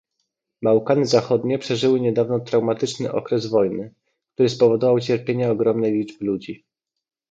Bałkany 0.61 1.05
Zachodnie 1.05 1.59
przeżyły 1.59 1.99
niedawno 1.99 2.39
traumatyczny 2.39 3.11
okres 3.11 3.45
wojny, 3.45 3.93
który 4.33 4.49
spowodował 4.49 4.99
cierpienia 4.99 5.51
ogromnej 5.51 5.91
liczby 5.93 6.25
ludzi 6.25 6.65